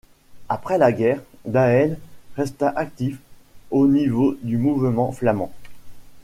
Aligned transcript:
Après 0.49 0.79
la 0.79 0.91
guerre, 0.91 1.21
Daels 1.45 1.99
resta 2.35 2.69
actif 2.69 3.19
au 3.69 3.85
niveau 3.85 4.35
du 4.41 4.57
mouvement 4.57 5.11
flamand. 5.11 5.53